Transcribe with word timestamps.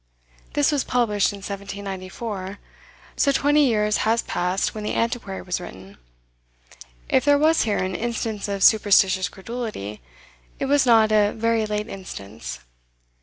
This 0.53 0.71
was 0.71 0.83
published 0.83 1.31
in 1.31 1.37
1794, 1.43 2.57
so 3.15 3.31
twenty 3.31 3.67
years 3.67 3.97
had 3.97 4.25
passed 4.25 4.73
when 4.73 4.83
"The 4.83 4.95
Antiquary" 4.95 5.43
was 5.43 5.61
written. 5.61 5.99
If 7.07 7.23
there 7.23 7.37
was 7.37 7.65
here 7.65 7.77
an 7.77 7.93
"instance 7.93 8.47
of 8.47 8.63
superstitious 8.63 9.29
credulity," 9.29 10.01
it 10.57 10.65
was 10.65 10.87
not 10.87 11.11
"a 11.11 11.33
very 11.37 11.67
late 11.67 11.87
instance." 11.87 12.61